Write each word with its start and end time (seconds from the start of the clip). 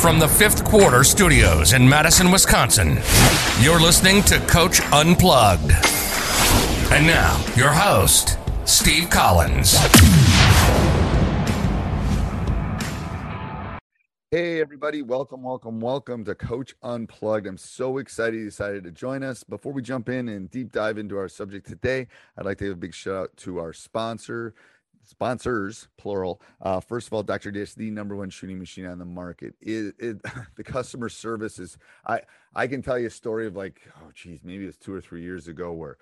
From 0.00 0.18
the 0.18 0.26
fifth 0.26 0.64
quarter 0.64 1.04
studios 1.04 1.74
in 1.74 1.86
Madison, 1.86 2.30
Wisconsin, 2.30 3.00
you're 3.60 3.78
listening 3.78 4.22
to 4.22 4.38
Coach 4.46 4.80
Unplugged. 4.92 5.72
And 6.90 7.06
now, 7.06 7.38
your 7.54 7.68
host, 7.68 8.38
Steve 8.64 9.10
Collins. 9.10 9.76
Hey, 14.30 14.62
everybody. 14.62 15.02
Welcome, 15.02 15.42
welcome, 15.42 15.80
welcome 15.80 16.24
to 16.24 16.34
Coach 16.34 16.74
Unplugged. 16.82 17.46
I'm 17.46 17.58
so 17.58 17.98
excited 17.98 18.38
you 18.38 18.46
decided 18.46 18.84
to 18.84 18.90
join 18.90 19.22
us. 19.22 19.44
Before 19.44 19.74
we 19.74 19.82
jump 19.82 20.08
in 20.08 20.30
and 20.30 20.50
deep 20.50 20.72
dive 20.72 20.96
into 20.96 21.18
our 21.18 21.28
subject 21.28 21.68
today, 21.68 22.08
I'd 22.38 22.46
like 22.46 22.56
to 22.58 22.64
give 22.64 22.72
a 22.72 22.76
big 22.76 22.94
shout 22.94 23.14
out 23.14 23.36
to 23.38 23.58
our 23.58 23.74
sponsor, 23.74 24.54
sponsors 25.04 25.88
plural. 25.96 26.40
Uh, 26.60 26.80
first 26.80 27.06
of 27.06 27.12
all 27.12 27.22
dr 27.22 27.50
dish 27.50 27.74
the 27.74 27.90
number 27.90 28.16
one 28.16 28.30
shooting 28.30 28.58
machine 28.58 28.86
on 28.86 28.98
the 28.98 29.04
market. 29.04 29.54
It, 29.60 29.94
it 29.98 30.18
the 30.56 30.64
customer 30.64 31.08
service 31.08 31.58
is 31.58 31.78
i 32.06 32.20
i 32.54 32.66
can 32.66 32.82
tell 32.82 32.98
you 32.98 33.06
a 33.06 33.10
story 33.10 33.46
of 33.46 33.56
like 33.56 33.80
oh 33.98 34.10
geez 34.14 34.40
maybe 34.44 34.64
it 34.64 34.66
was 34.66 34.76
two 34.76 34.94
or 34.94 35.00
three 35.00 35.22
years 35.22 35.48
ago 35.48 35.72
where 35.72 35.96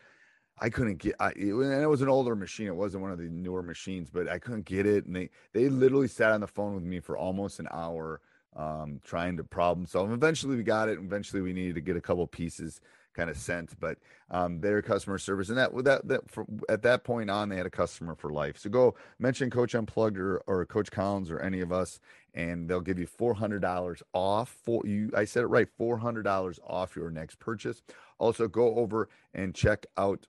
i 0.61 0.69
couldn't 0.69 0.99
get 0.99 1.15
I, 1.21 1.29
it, 1.31 1.53
and 1.53 1.83
it 1.83 1.89
was 1.89 2.03
an 2.03 2.09
older 2.09 2.35
machine. 2.35 2.67
It 2.67 2.77
wasn't 2.77 3.03
one 3.03 3.13
of 3.13 3.19
the 3.19 3.29
newer 3.29 3.63
machines 3.63 4.11
but 4.11 4.29
i 4.29 4.39
couldn't 4.39 4.65
get 4.65 4.87
it. 4.87 5.07
And 5.07 5.15
they 5.15 5.31
they 5.53 5.69
literally 5.69 6.09
sat 6.09 6.33
on 6.33 6.41
the 6.41 6.47
phone 6.47 6.75
with 6.75 6.85
me 6.85 7.01
for 7.01 7.17
almost 7.17 7.61
an 7.61 7.69
hour 7.71 8.21
um, 8.57 9.01
trying 9.05 9.37
to 9.37 9.45
problem 9.45 9.87
solve. 9.87 10.11
Eventually 10.11 10.57
we 10.57 10.63
got 10.63 10.89
it. 10.89 10.99
Eventually 10.99 11.43
we 11.43 11.53
needed 11.53 11.77
to 11.77 11.81
get 11.81 11.97
a 11.97 12.01
couple 12.01 12.27
pieces 12.27 12.81
kind 13.19 13.29
of 13.29 13.37
sent, 13.37 13.79
but 13.81 13.99
um, 14.31 14.61
their 14.61 14.81
customer 14.81 15.19
service 15.19 15.49
and 15.49 15.59
that 15.59 15.75
that 15.85 16.07
that 16.07 16.31
for, 16.31 16.47
at 16.69 16.83
that 16.83 17.03
point 17.03 17.29
on 17.29 17.49
they 17.49 17.57
had 17.57 17.67
a 17.67 17.71
customer 17.71 18.15
for 18.15 18.31
life. 18.31 18.57
So 18.59 18.71
go 18.71 18.95
mention 19.19 19.51
Coach 19.51 19.75
Unplugged 19.75 20.19
or, 20.19 20.39
or 20.47 20.65
Coach 20.65 20.91
Collins 20.91 21.31
or 21.31 21.41
any 21.41 21.61
of 21.61 21.73
us, 21.73 21.99
and 22.35 22.69
they'll 22.69 22.81
give 22.81 22.99
you 22.99 23.07
four 23.07 23.35
hundred 23.35 23.61
dollars 23.61 24.03
off. 24.13 24.57
For 24.65 24.87
you, 24.87 25.11
I 25.17 25.25
said 25.25 25.43
it 25.43 25.49
right, 25.49 25.69
four 25.77 25.99
hundred 25.99 26.23
dollars 26.23 26.61
off 26.65 26.95
your 26.95 27.11
next 27.11 27.41
purchase. 27.41 27.83
Also, 28.19 28.47
go 28.47 28.77
over 28.77 29.09
and 29.35 29.55
check 29.55 29.87
out 29.97 30.27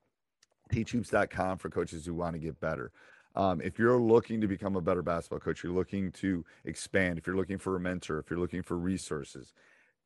teachhoops.com 0.73 1.57
for 1.59 1.69
coaches 1.69 2.05
who 2.05 2.15
want 2.15 2.33
to 2.33 2.39
get 2.39 2.59
better. 2.59 2.91
Um, 3.35 3.61
if 3.61 3.77
you're 3.77 3.99
looking 3.99 4.41
to 4.41 4.47
become 4.47 4.75
a 4.75 4.81
better 4.81 5.03
basketball 5.03 5.39
coach, 5.39 5.63
you're 5.63 5.71
looking 5.71 6.11
to 6.13 6.43
expand, 6.65 7.19
if 7.19 7.27
you're 7.27 7.35
looking 7.35 7.59
for 7.59 7.75
a 7.75 7.79
mentor, 7.79 8.19
if 8.19 8.29
you're 8.29 8.39
looking 8.39 8.63
for 8.63 8.75
resources, 8.75 9.53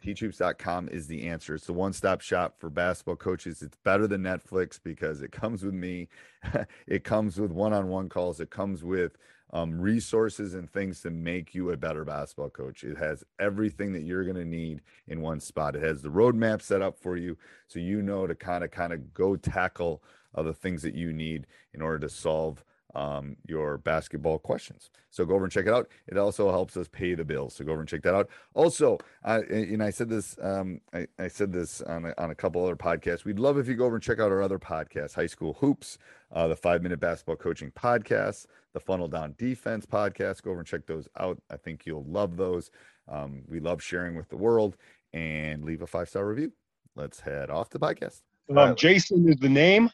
teachhoops.com 0.03 0.89
is 0.89 1.07
the 1.07 1.27
answer. 1.27 1.55
It's 1.55 1.67
the 1.67 1.73
one 1.73 1.93
stop 1.93 2.21
shop 2.21 2.55
for 2.59 2.69
basketball 2.69 3.15
coaches. 3.15 3.61
It's 3.61 3.77
better 3.83 4.07
than 4.07 4.23
Netflix 4.23 4.79
because 4.83 5.21
it 5.21 5.31
comes 5.31 5.63
with 5.63 5.73
me, 5.73 6.09
it 6.87 7.03
comes 7.03 7.39
with 7.39 7.51
one 7.51 7.73
on 7.73 7.87
one 7.87 8.09
calls, 8.09 8.39
it 8.39 8.49
comes 8.49 8.83
with 8.83 9.17
um, 9.53 9.79
resources 9.79 10.55
and 10.55 10.69
things 10.69 11.01
to 11.01 11.11
make 11.11 11.53
you 11.53 11.69
a 11.69 11.77
better 11.77 12.03
basketball 12.03 12.49
coach. 12.49 12.83
It 12.83 12.97
has 12.97 13.23
everything 13.39 13.93
that 13.93 14.01
you're 14.01 14.23
going 14.23 14.35
to 14.35 14.45
need 14.45 14.81
in 15.07 15.21
one 15.21 15.39
spot. 15.39 15.75
It 15.75 15.83
has 15.83 16.01
the 16.01 16.09
roadmap 16.09 16.61
set 16.61 16.81
up 16.81 16.97
for 16.97 17.15
you 17.15 17.37
so 17.67 17.79
you 17.79 18.01
know 18.01 18.25
to 18.25 18.35
kind 18.35 18.63
of 18.63 18.71
kind 18.71 18.91
of 18.91 19.13
go 19.13 19.35
tackle 19.35 20.03
the 20.35 20.53
things 20.53 20.81
that 20.81 20.95
you 20.95 21.13
need 21.13 21.45
in 21.73 21.81
order 21.81 21.99
to 21.99 22.09
solve 22.09 22.63
um, 22.95 23.35
your 23.47 23.77
basketball 23.77 24.39
questions. 24.39 24.89
So 25.09 25.25
go 25.25 25.35
over 25.35 25.45
and 25.45 25.51
check 25.51 25.67
it 25.67 25.73
out. 25.73 25.89
It 26.07 26.17
also 26.17 26.49
helps 26.49 26.77
us 26.77 26.87
pay 26.87 27.13
the 27.15 27.23
bills. 27.23 27.55
So 27.55 27.63
go 27.63 27.71
over 27.71 27.81
and 27.81 27.89
check 27.89 28.03
that 28.03 28.15
out. 28.15 28.29
Also, 28.53 28.97
uh, 29.23 29.41
you 29.49 29.77
know, 29.77 29.85
I 29.85 29.89
said 29.89 30.09
this, 30.09 30.37
um, 30.41 30.81
I, 30.93 31.07
I, 31.19 31.27
said 31.27 31.51
this 31.51 31.81
on 31.81 32.05
a, 32.05 32.13
on 32.17 32.31
a 32.31 32.35
couple 32.35 32.63
other 32.63 32.75
podcasts. 32.75 33.25
We'd 33.25 33.39
love 33.39 33.57
if 33.57 33.67
you 33.67 33.75
go 33.75 33.85
over 33.85 33.95
and 33.95 34.03
check 34.03 34.19
out 34.19 34.31
our 34.31 34.41
other 34.41 34.59
podcasts, 34.59 35.13
High 35.13 35.27
School 35.27 35.53
Hoops, 35.59 35.97
uh, 36.31 36.47
the 36.47 36.55
Five 36.55 36.81
Minute 36.81 36.99
Basketball 36.99 37.35
Coaching 37.35 37.71
Podcast, 37.71 38.47
the 38.73 38.79
Funnel 38.79 39.07
Down 39.07 39.35
Defense 39.37 39.85
Podcast. 39.85 40.41
Go 40.43 40.51
over 40.51 40.59
and 40.59 40.67
check 40.67 40.85
those 40.85 41.07
out. 41.17 41.41
I 41.49 41.57
think 41.57 41.85
you'll 41.85 42.05
love 42.05 42.37
those. 42.37 42.71
Um, 43.07 43.43
we 43.47 43.59
love 43.59 43.83
sharing 43.83 44.15
with 44.15 44.29
the 44.29 44.37
world 44.37 44.77
and 45.13 45.63
leave 45.63 45.81
a 45.81 45.87
five 45.87 46.09
star 46.09 46.25
review. 46.25 46.51
Let's 46.95 47.19
head 47.19 47.49
off 47.49 47.69
the 47.69 47.79
podcast. 47.79 48.21
Um. 48.55 48.75
Jason 48.75 49.27
is 49.27 49.37
the 49.37 49.49
name. 49.49 49.89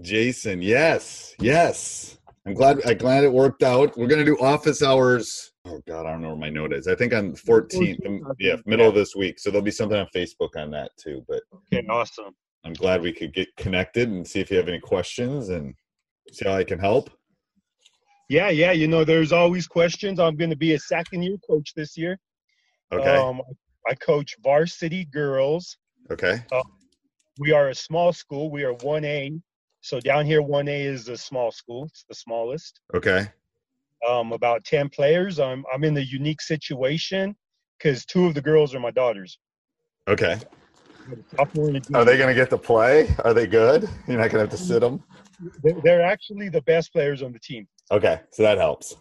Jason, 0.00 0.62
yes, 0.62 1.34
yes. 1.40 2.17
I'm 2.48 2.54
glad. 2.54 2.80
I'm 2.86 2.96
glad 2.96 3.24
it 3.24 3.32
worked 3.32 3.62
out. 3.62 3.94
We're 3.98 4.06
gonna 4.06 4.24
do 4.24 4.38
office 4.38 4.82
hours. 4.82 5.52
Oh 5.66 5.82
God, 5.86 6.06
I 6.06 6.12
don't 6.12 6.22
know 6.22 6.28
where 6.28 6.36
my 6.38 6.48
note 6.48 6.72
is. 6.72 6.88
I 6.88 6.94
think 6.94 7.12
on 7.12 7.34
14th. 7.34 7.98
Yeah, 8.38 8.56
middle 8.64 8.86
yeah. 8.86 8.88
of 8.88 8.94
this 8.94 9.14
week. 9.14 9.38
So 9.38 9.50
there'll 9.50 9.62
be 9.62 9.70
something 9.70 9.98
on 9.98 10.06
Facebook 10.16 10.56
on 10.56 10.70
that 10.70 10.90
too. 10.98 11.22
But 11.28 11.42
okay, 11.54 11.86
awesome. 11.90 12.34
I'm 12.64 12.72
glad 12.72 13.02
we 13.02 13.12
could 13.12 13.34
get 13.34 13.54
connected 13.58 14.08
and 14.08 14.26
see 14.26 14.40
if 14.40 14.50
you 14.50 14.56
have 14.56 14.68
any 14.68 14.80
questions 14.80 15.50
and 15.50 15.74
see 16.32 16.48
how 16.48 16.54
I 16.54 16.64
can 16.64 16.78
help. 16.78 17.10
Yeah, 18.30 18.48
yeah. 18.48 18.72
You 18.72 18.88
know, 18.88 19.04
there's 19.04 19.32
always 19.32 19.66
questions. 19.66 20.18
I'm 20.18 20.36
going 20.36 20.50
to 20.50 20.56
be 20.56 20.72
a 20.72 20.78
second 20.78 21.22
year 21.22 21.36
coach 21.48 21.74
this 21.76 21.98
year. 21.98 22.18
Okay. 22.92 23.16
Um, 23.16 23.42
I 23.86 23.94
coach 23.94 24.36
varsity 24.42 25.04
girls. 25.04 25.76
Okay. 26.10 26.42
Uh, 26.50 26.62
we 27.38 27.52
are 27.52 27.68
a 27.68 27.74
small 27.74 28.14
school. 28.14 28.50
We 28.50 28.64
are 28.64 28.74
1A 28.74 29.38
so 29.80 30.00
down 30.00 30.26
here, 30.26 30.42
1A 30.42 30.84
is 30.84 31.04
the 31.04 31.16
small 31.16 31.50
school. 31.50 31.84
It's 31.86 32.04
the 32.08 32.14
smallest. 32.14 32.80
Okay. 32.94 33.28
Um, 34.08 34.32
about 34.32 34.64
10 34.64 34.88
players. 34.90 35.38
I'm, 35.38 35.64
I'm 35.72 35.84
in 35.84 35.94
the 35.94 36.04
unique 36.04 36.40
situation 36.40 37.36
because 37.78 38.04
two 38.04 38.26
of 38.26 38.34
the 38.34 38.42
girls 38.42 38.74
are 38.74 38.80
my 38.80 38.90
daughters. 38.90 39.38
Okay. 40.06 40.38
Are 41.38 42.04
they 42.04 42.16
going 42.16 42.28
to 42.28 42.34
get 42.34 42.50
to 42.50 42.58
play? 42.58 43.14
Are 43.24 43.32
they 43.32 43.46
good? 43.46 43.88
You're 44.06 44.18
not 44.18 44.30
going 44.30 44.46
to 44.46 44.50
have 44.50 44.50
to 44.50 44.56
sit 44.56 44.80
them? 44.80 45.02
They're 45.82 46.02
actually 46.02 46.48
the 46.48 46.62
best 46.62 46.92
players 46.92 47.22
on 47.22 47.32
the 47.32 47.38
team. 47.38 47.66
Okay. 47.90 48.20
So 48.30 48.42
that 48.42 48.58
helps. 48.58 48.96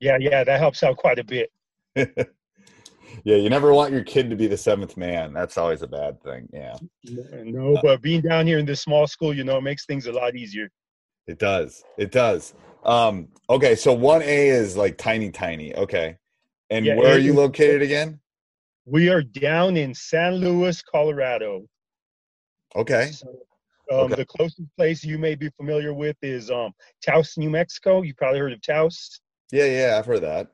Yeah, 0.00 0.16
yeah, 0.20 0.42
that 0.44 0.58
helps 0.58 0.82
out 0.82 0.96
quite 0.96 1.18
a 1.18 1.24
bit. 1.24 1.50
yeah, 3.22 3.36
you 3.36 3.48
never 3.48 3.72
want 3.72 3.92
your 3.92 4.02
kid 4.02 4.30
to 4.30 4.36
be 4.36 4.46
the 4.46 4.56
seventh 4.56 4.96
man. 4.96 5.32
That's 5.32 5.56
always 5.56 5.82
a 5.82 5.86
bad 5.86 6.22
thing. 6.22 6.48
Yeah. 6.52 6.76
No, 7.44 7.78
but 7.82 8.02
being 8.02 8.20
down 8.20 8.46
here 8.46 8.58
in 8.58 8.66
this 8.66 8.80
small 8.80 9.06
school, 9.06 9.34
you 9.34 9.44
know, 9.44 9.58
it 9.58 9.62
makes 9.62 9.86
things 9.86 10.06
a 10.06 10.12
lot 10.12 10.34
easier. 10.34 10.68
It 11.26 11.38
does. 11.38 11.84
It 11.96 12.10
does. 12.10 12.54
Um, 12.84 13.28
okay, 13.48 13.76
so 13.76 13.92
one 13.92 14.22
A 14.22 14.48
is 14.48 14.76
like 14.76 14.98
tiny, 14.98 15.30
tiny. 15.30 15.74
Okay. 15.74 16.16
And 16.70 16.84
yeah, 16.84 16.96
where 16.96 17.14
are 17.14 17.18
you 17.18 17.32
located 17.34 17.82
again? 17.82 18.20
We 18.86 19.08
are 19.08 19.22
down 19.22 19.76
in 19.76 19.94
San 19.94 20.34
Luis, 20.34 20.82
Colorado. 20.82 21.66
Okay. 22.76 23.12
So, 23.12 23.28
um, 23.90 24.00
okay. 24.00 24.16
The 24.16 24.26
closest 24.26 24.68
place 24.76 25.04
you 25.04 25.18
may 25.18 25.34
be 25.34 25.48
familiar 25.56 25.94
with 25.94 26.16
is 26.22 26.50
um, 26.50 26.72
Taos, 27.04 27.38
New 27.38 27.50
Mexico. 27.50 28.02
You 28.02 28.14
probably 28.14 28.40
heard 28.40 28.52
of 28.52 28.60
Taos. 28.60 29.20
Yeah, 29.52 29.66
yeah, 29.66 29.96
I've 29.98 30.06
heard 30.06 30.22
that. 30.22 30.48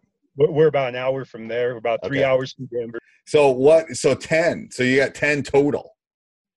We're 0.48 0.68
about 0.68 0.88
an 0.88 0.96
hour 0.96 1.24
from 1.24 1.48
there. 1.48 1.72
We're 1.72 1.78
about 1.78 2.00
three 2.04 2.20
okay. 2.20 2.24
hours 2.24 2.54
from 2.54 2.66
Denver. 2.66 2.98
So 3.26 3.50
what? 3.50 3.88
So 3.90 4.14
ten. 4.14 4.68
So 4.70 4.82
you 4.82 4.96
got 4.96 5.14
ten 5.14 5.42
total. 5.42 5.96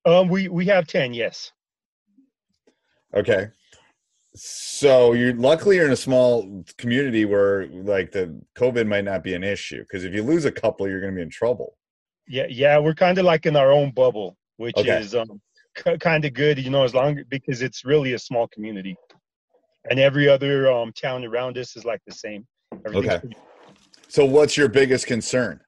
Um, 0.06 0.30
we 0.30 0.48
we 0.48 0.66
have 0.68 0.88
ten. 0.88 1.14
Yes. 1.14 1.52
Okay. 3.14 3.50
So 4.36 5.14
you're 5.14 5.34
luckily 5.34 5.76
you're 5.76 5.86
in 5.86 5.92
a 5.92 5.98
small 5.98 6.64
community 6.78 7.26
where 7.26 7.68
like 7.68 8.12
the 8.12 8.42
COVID 8.58 8.88
might 8.88 9.04
not 9.04 9.24
be 9.24 9.34
an 9.34 9.44
issue 9.44 9.80
because 9.84 10.06
if 10.06 10.14
you 10.14 10.24
lose 10.24 10.46
a 10.46 10.52
couple, 10.52 10.88
you're 10.88 11.02
going 11.02 11.14
to 11.14 11.18
be 11.18 11.22
in 11.22 11.30
trouble. 11.30 11.78
Yeah, 12.28 12.46
yeah, 12.50 12.80
we're 12.80 12.96
kind 12.96 13.18
of 13.18 13.26
like 13.26 13.46
in 13.46 13.58
our 13.58 13.72
own 13.72 13.92
bubble, 13.92 14.38
which 14.56 14.78
okay. 14.78 15.00
is 15.00 15.14
um, 15.14 15.42
c- 15.78 15.98
kind 15.98 16.24
of 16.24 16.34
good, 16.34 16.58
you 16.58 16.70
know, 16.70 16.84
as 16.84 16.96
long 16.96 17.22
because 17.30 17.62
it's 17.62 17.84
really 17.84 18.14
a 18.14 18.20
small 18.20 18.48
community, 18.48 18.96
and 19.90 20.00
every 20.00 20.30
other 20.30 20.72
um, 20.72 20.94
town 20.94 21.26
around 21.26 21.58
us 21.58 21.76
is 21.76 21.84
like 21.84 22.00
the 22.08 22.14
same. 22.14 22.48
Okay. 22.88 23.20
So, 24.14 24.26
what's 24.26 24.56
your 24.56 24.68
biggest 24.70 25.08
concern? 25.08 25.60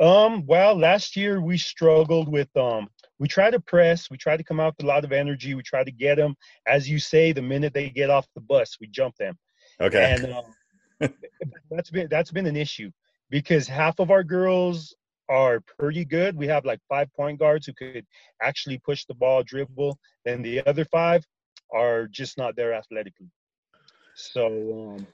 Um, 0.00 0.46
well, 0.46 0.74
last 0.74 1.16
year 1.16 1.42
we 1.42 1.58
struggled 1.58 2.26
with 2.26 2.48
um 2.56 2.88
we 3.18 3.28
try 3.28 3.50
to 3.50 3.60
press, 3.60 4.08
we 4.10 4.16
try 4.16 4.38
to 4.38 4.42
come 4.42 4.58
out 4.58 4.74
with 4.78 4.84
a 4.84 4.88
lot 4.88 5.04
of 5.04 5.12
energy, 5.12 5.54
we 5.54 5.62
try 5.62 5.84
to 5.84 5.90
get 5.90 6.14
them, 6.14 6.34
as 6.66 6.88
you 6.88 6.98
say, 6.98 7.32
the 7.32 7.42
minute 7.42 7.74
they 7.74 7.90
get 7.90 8.08
off 8.08 8.26
the 8.34 8.40
bus, 8.40 8.78
we 8.80 8.86
jump 8.86 9.16
them. 9.16 9.36
Okay. 9.82 10.14
And 10.14 10.32
um, 10.32 11.14
that's 11.70 11.90
been 11.90 12.08
that's 12.10 12.30
been 12.30 12.46
an 12.46 12.56
issue 12.56 12.90
because 13.28 13.68
half 13.68 13.98
of 13.98 14.10
our 14.10 14.24
girls 14.24 14.96
are 15.28 15.60
pretty 15.78 16.06
good. 16.06 16.38
We 16.38 16.46
have 16.46 16.64
like 16.64 16.80
five 16.88 17.12
point 17.12 17.38
guards 17.38 17.66
who 17.66 17.74
could 17.74 18.06
actually 18.40 18.78
push 18.78 19.04
the 19.04 19.14
ball, 19.14 19.42
dribble. 19.42 19.98
Then 20.24 20.40
the 20.40 20.66
other 20.66 20.86
five 20.86 21.22
are 21.70 22.06
just 22.06 22.38
not 22.38 22.56
there 22.56 22.72
athletically. 22.72 23.30
So 24.14 24.96
um, 24.96 25.06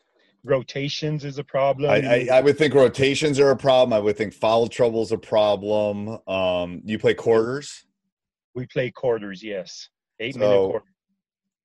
rotations 0.44 1.24
is 1.24 1.38
a 1.38 1.44
problem. 1.44 1.90
I, 1.90 1.96
I, 1.96 2.28
I, 2.34 2.40
would 2.40 2.58
think 2.58 2.74
rotations 2.74 3.40
are 3.40 3.50
a 3.50 3.56
problem. 3.56 3.92
I 3.92 3.98
would 3.98 4.16
think 4.16 4.34
foul 4.34 4.68
trouble 4.68 5.02
is 5.02 5.10
a 5.10 5.18
problem. 5.18 6.18
Um, 6.28 6.82
you 6.84 6.98
play 6.98 7.14
quarters. 7.14 7.84
We 8.54 8.66
play 8.66 8.90
quarters, 8.90 9.42
yes, 9.42 9.88
eight 10.20 10.34
so, 10.34 10.40
minute 10.40 10.70
quarters. 10.70 10.88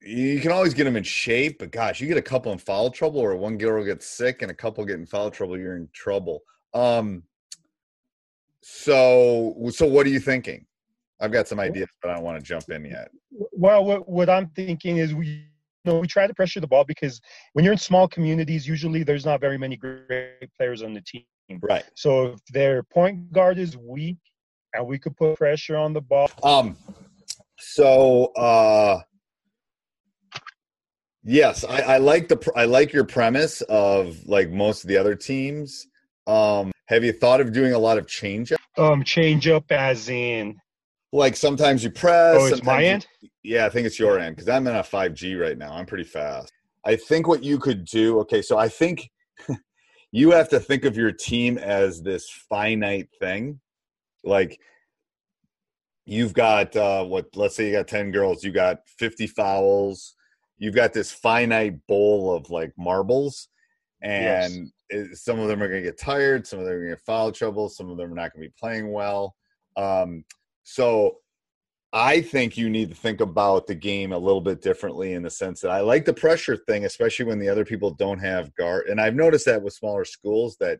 You 0.02 0.40
can 0.40 0.52
always 0.52 0.74
get 0.74 0.86
them 0.86 0.96
in 0.96 1.04
shape, 1.04 1.60
but 1.60 1.72
gosh, 1.72 2.00
you 2.00 2.08
get 2.08 2.18
a 2.18 2.22
couple 2.22 2.54
in 2.54 2.58
foul 2.58 2.90
trouble, 2.90 3.20
or 3.20 3.36
one 3.36 3.58
girl 3.58 3.84
gets 3.84 4.08
sick 4.08 4.42
and 4.42 4.50
a 4.50 4.54
couple 4.54 4.84
get 4.86 4.96
in 4.96 5.06
foul 5.06 5.30
trouble, 5.30 5.58
you're 5.58 5.76
in 5.76 5.90
trouble. 5.94 6.42
Um, 6.74 7.24
so, 8.62 9.56
so 9.72 9.86
what 9.86 10.06
are 10.06 10.10
you 10.10 10.22
thinking? 10.22 10.66
I've 11.20 11.34
got 11.34 11.50
some 11.50 11.60
ideas, 11.60 11.90
but 12.02 12.12
I 12.12 12.16
don't 12.16 12.24
want 12.24 12.40
to 12.40 12.46
jump 12.46 12.70
in 12.70 12.86
yet. 12.86 13.12
Well, 13.52 13.84
what, 13.84 14.08
what 14.08 14.30
I'm 14.30 14.48
thinking 14.56 14.98
is 14.98 15.14
we 15.14 15.49
know, 15.86 16.00
we 16.00 16.08
try 16.08 16.28
to 16.28 16.34
pressure 16.34 16.60
the 16.60 16.68
ball 16.68 16.84
because 16.84 17.22
when 17.54 17.64
you're 17.64 17.72
in 17.72 17.80
small 17.80 18.08
communities, 18.08 18.68
usually 18.68 19.04
there's 19.04 19.26
not 19.26 19.42
very 19.42 19.58
many 19.58 19.76
great 19.76 20.50
players 20.58 20.82
on 20.82 20.94
the 20.94 21.02
team. 21.02 21.26
Right. 21.62 21.86
So 21.96 22.28
if 22.28 22.40
their 22.52 22.84
point 22.84 23.32
guard 23.32 23.58
is 23.58 23.76
weak 23.76 24.18
and 24.74 24.86
we 24.86 25.00
could 25.00 25.16
put 25.18 25.38
pressure 25.38 25.76
on 25.76 25.94
the 25.94 26.02
ball. 26.02 26.30
Um 26.44 26.78
so 27.58 28.26
uh 28.36 29.02
yes, 31.24 31.64
I, 31.64 31.80
I 31.82 31.98
like 31.98 32.28
the 32.28 32.52
I 32.56 32.66
like 32.66 32.94
your 32.94 33.04
premise 33.04 33.62
of 33.62 34.18
like 34.26 34.52
most 34.52 34.84
of 34.84 34.90
the 34.90 34.98
other 34.98 35.16
teams. 35.16 35.88
Um 36.28 36.72
have 36.88 37.04
you 37.04 37.12
thought 37.12 37.42
of 37.42 37.52
doing 37.52 37.74
a 37.74 37.80
lot 37.80 37.98
of 37.98 38.08
change 38.08 38.52
up? 38.52 38.60
Um 38.78 39.04
change 39.04 39.48
up 39.48 39.72
as 39.72 40.08
in 40.10 40.60
like 41.12 41.36
sometimes 41.36 41.84
you 41.84 41.90
press. 41.90 42.38
Oh, 42.40 42.46
it's 42.46 42.64
my 42.64 42.84
end. 42.84 43.08
Yeah, 43.50 43.66
I 43.66 43.70
think 43.70 43.88
it's 43.88 43.98
your 43.98 44.20
end 44.20 44.36
because 44.36 44.48
I'm 44.48 44.68
in 44.68 44.76
a 44.76 44.84
5G 44.84 45.42
right 45.42 45.58
now. 45.58 45.74
I'm 45.74 45.88
pretty 45.88 46.04
fast. 46.04 46.54
I 46.86 46.96
think 46.96 47.28
what 47.28 47.44
you 47.44 47.58
could 47.58 47.84
do. 47.84 48.20
Okay, 48.20 48.44
so 48.44 48.60
I 48.60 48.70
think 48.70 49.10
you 50.12 50.30
have 50.30 50.50
to 50.50 50.60
think 50.60 50.86
of 50.86 50.96
your 50.96 51.12
team 51.12 51.58
as 51.58 52.04
this 52.04 52.30
finite 52.30 53.10
thing. 53.20 53.60
Like 54.24 54.60
you've 56.06 56.36
got 56.36 56.76
uh, 56.76 57.04
what? 57.06 57.36
Let's 57.36 57.56
say 57.56 57.66
you 57.66 57.72
got 57.72 57.88
10 57.88 58.12
girls. 58.12 58.44
You 58.44 58.52
got 58.52 58.88
50 59.00 59.26
fouls. 59.26 60.14
You've 60.60 60.76
got 60.76 60.94
this 60.94 61.12
finite 61.12 61.88
bowl 61.88 62.36
of 62.36 62.52
like 62.52 62.72
marbles, 62.78 63.48
and 64.04 64.70
yes. 64.92 65.10
it, 65.10 65.18
some 65.18 65.40
of 65.40 65.48
them 65.48 65.64
are 65.64 65.68
going 65.68 65.82
to 65.82 65.90
get 65.90 66.00
tired. 66.00 66.46
Some 66.46 66.60
of 66.60 66.66
them 66.66 66.76
are 66.76 66.80
going 66.82 66.90
to 66.92 66.96
get 66.98 67.04
foul 67.04 67.32
trouble. 67.32 67.68
Some 67.68 67.90
of 67.90 67.98
them 67.98 68.12
are 68.12 68.16
not 68.16 68.32
going 68.32 68.44
to 68.44 68.50
be 68.50 68.56
playing 68.60 68.92
well. 68.92 69.36
Um, 69.76 70.24
so 70.62 71.16
I 71.92 72.22
think 72.22 72.56
you 72.56 72.70
need 72.70 72.90
to 72.90 72.96
think 72.96 73.20
about 73.20 73.66
the 73.66 73.76
game 73.76 74.12
a 74.12 74.18
little 74.18 74.42
bit 74.42 74.62
differently 74.62 75.14
in 75.14 75.24
the 75.24 75.30
sense 75.30 75.62
that 75.62 75.72
I 75.72 75.82
like 75.82 76.06
the 76.06 76.14
pressure 76.14 76.56
thing, 76.56 76.86
especially 76.86 77.26
when 77.26 77.40
the 77.40 77.50
other 77.50 77.66
people 77.66 77.92
don't 77.92 78.20
have 78.20 78.54
guard. 78.56 78.88
And 78.88 79.02
I've 79.02 79.16
noticed 79.16 79.46
that 79.46 79.64
with 79.64 79.74
smaller 79.74 80.06
schools 80.06 80.56
that, 80.60 80.80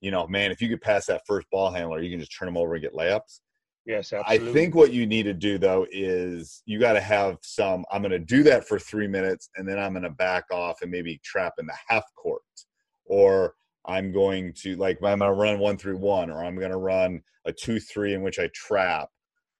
you 0.00 0.12
know, 0.12 0.28
man, 0.28 0.52
if 0.52 0.62
you 0.62 0.68
get 0.68 0.82
past 0.82 1.08
that 1.08 1.22
first 1.26 1.48
ball 1.50 1.72
handler, 1.72 2.00
you 2.00 2.10
can 2.10 2.20
just 2.20 2.36
turn 2.36 2.46
them 2.46 2.56
over 2.56 2.74
and 2.74 2.82
get 2.82 2.94
layups. 2.94 3.40
Yes, 3.86 4.12
absolutely. 4.12 4.50
I 4.50 4.52
think 4.52 4.74
what 4.74 4.92
you 4.92 5.04
need 5.06 5.24
to 5.24 5.34
do 5.34 5.58
though 5.58 5.86
is 5.90 6.62
you 6.64 6.78
got 6.78 6.92
to 6.92 7.00
have 7.00 7.38
some. 7.42 7.84
I'm 7.90 8.02
going 8.02 8.12
to 8.12 8.18
do 8.18 8.42
that 8.44 8.68
for 8.68 8.78
three 8.78 9.08
minutes, 9.08 9.50
and 9.56 9.68
then 9.68 9.78
I'm 9.78 9.92
going 9.92 10.04
to 10.04 10.10
back 10.10 10.44
off 10.52 10.82
and 10.82 10.90
maybe 10.90 11.20
trap 11.24 11.54
in 11.58 11.66
the 11.66 11.74
half 11.88 12.04
court, 12.14 12.42
or 13.06 13.54
I'm 13.86 14.12
going 14.12 14.52
to 14.62 14.76
like 14.76 14.98
I'm 15.02 15.18
going 15.18 15.30
to 15.30 15.32
run 15.32 15.58
one 15.58 15.76
three 15.76 15.94
one, 15.94 16.30
or 16.30 16.44
I'm 16.44 16.56
going 16.56 16.70
to 16.70 16.76
run 16.76 17.22
a 17.46 17.52
two 17.52 17.80
three 17.80 18.14
in 18.14 18.22
which 18.22 18.38
I 18.38 18.48
trap, 18.54 19.08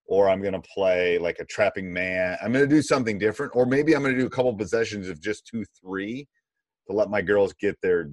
or 0.07 0.29
I'm 0.29 0.41
going 0.41 0.53
to 0.53 0.61
play 0.73 1.17
like 1.17 1.37
a 1.39 1.45
trapping 1.45 1.91
man. 1.91 2.37
I'm 2.43 2.51
going 2.51 2.67
to 2.67 2.75
do 2.75 2.81
something 2.81 3.17
different, 3.17 3.53
or 3.55 3.65
maybe 3.65 3.95
I'm 3.95 4.01
going 4.01 4.15
to 4.15 4.19
do 4.19 4.27
a 4.27 4.31
couple 4.31 4.53
possessions 4.55 5.07
of 5.07 5.21
just 5.21 5.47
two 5.47 5.63
three 5.81 6.27
to 6.87 6.95
let 6.95 7.09
my 7.09 7.21
girls 7.21 7.53
get 7.53 7.77
their 7.81 8.09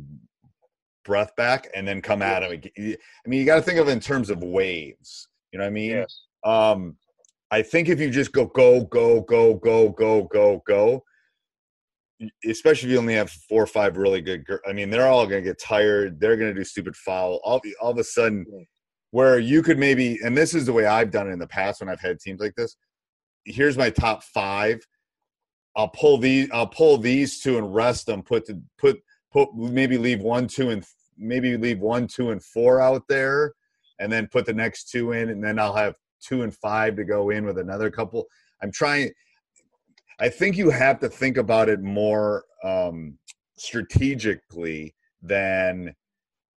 breath 1.04 1.34
back 1.36 1.68
and 1.74 1.88
then 1.88 2.02
come 2.02 2.22
at 2.22 2.40
them. 2.40 2.52
I 2.78 2.98
mean, 3.26 3.40
you 3.40 3.46
got 3.46 3.56
to 3.56 3.62
think 3.62 3.78
of 3.78 3.88
it 3.88 3.92
in 3.92 4.00
terms 4.00 4.30
of 4.30 4.42
waves. 4.42 5.28
You 5.52 5.58
know 5.58 5.64
what 5.64 5.70
I 5.70 5.72
mean? 5.72 5.90
Yes. 5.90 6.22
Um, 6.44 6.96
I 7.50 7.62
think 7.62 7.88
if 7.88 7.98
you 7.98 8.10
just 8.10 8.32
go 8.32 8.46
go 8.46 8.82
go 8.84 9.22
go 9.22 9.54
go 9.54 9.88
go 9.88 10.24
go 10.24 10.62
go, 10.66 11.02
especially 12.44 12.88
if 12.88 12.92
you 12.92 12.98
only 12.98 13.14
have 13.14 13.30
four 13.30 13.62
or 13.62 13.66
five 13.66 13.96
really 13.96 14.20
good. 14.20 14.44
Girls, 14.44 14.60
I 14.68 14.72
mean, 14.72 14.90
they're 14.90 15.08
all 15.08 15.26
going 15.26 15.42
to 15.42 15.50
get 15.50 15.58
tired. 15.58 16.20
They're 16.20 16.36
going 16.36 16.54
to 16.54 16.60
do 16.60 16.64
stupid 16.64 16.94
foul. 16.94 17.40
All 17.42 17.60
all 17.80 17.90
of 17.90 17.98
a 17.98 18.04
sudden, 18.04 18.44
where 19.10 19.38
you 19.38 19.62
could 19.62 19.78
maybe, 19.78 20.18
and 20.22 20.36
this 20.36 20.54
is 20.54 20.66
the 20.66 20.72
way 20.72 20.86
I've 20.86 21.10
done 21.10 21.28
it 21.28 21.32
in 21.32 21.38
the 21.38 21.46
past 21.46 21.80
when 21.80 21.88
I've 21.88 22.00
had 22.00 22.20
teams 22.20 22.40
like 22.40 22.54
this. 22.54 22.76
Here's 23.44 23.78
my 23.78 23.90
top 23.90 24.22
five. 24.22 24.80
I'll 25.76 25.88
pull 25.88 26.18
these. 26.18 26.50
I'll 26.52 26.66
pull 26.66 26.98
these 26.98 27.40
two 27.40 27.56
and 27.56 27.74
rest 27.74 28.06
them. 28.06 28.22
Put 28.22 28.46
the 28.46 28.60
put 28.78 29.00
put 29.32 29.54
maybe 29.54 29.96
leave 29.96 30.20
one, 30.20 30.48
two, 30.48 30.70
and 30.70 30.84
maybe 31.16 31.56
leave 31.56 31.78
one, 31.78 32.06
two, 32.06 32.30
and 32.30 32.42
four 32.42 32.80
out 32.80 33.04
there, 33.08 33.52
and 33.98 34.12
then 34.12 34.26
put 34.26 34.44
the 34.44 34.52
next 34.52 34.90
two 34.90 35.12
in, 35.12 35.30
and 35.30 35.42
then 35.42 35.58
I'll 35.58 35.74
have 35.74 35.94
two 36.20 36.42
and 36.42 36.54
five 36.54 36.96
to 36.96 37.04
go 37.04 37.30
in 37.30 37.44
with 37.44 37.58
another 37.58 37.90
couple. 37.90 38.26
I'm 38.62 38.72
trying. 38.72 39.10
I 40.20 40.28
think 40.28 40.56
you 40.56 40.68
have 40.70 40.98
to 41.00 41.08
think 41.08 41.36
about 41.36 41.68
it 41.68 41.80
more 41.80 42.44
um, 42.64 43.16
strategically 43.56 44.94
than 45.22 45.94